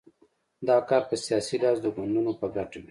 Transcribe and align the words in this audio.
دا 0.67 0.77
کار 0.89 1.01
په 1.09 1.15
سیاسي 1.25 1.55
لحاظ 1.61 1.77
د 1.81 1.87
ګوندونو 1.97 2.31
په 2.39 2.45
ګټه 2.55 2.77
وي. 2.77 2.79